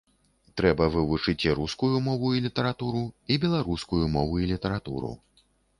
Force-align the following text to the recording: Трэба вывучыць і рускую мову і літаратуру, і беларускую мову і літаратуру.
Трэба 0.61 0.87
вывучыць 0.95 1.43
і 1.49 1.53
рускую 1.61 1.91
мову 2.07 2.33
і 2.39 2.43
літаратуру, 2.49 3.05
і 3.35 3.41
беларускую 3.45 4.05
мову 4.19 4.33
і 4.47 4.53
літаратуру. 4.55 5.13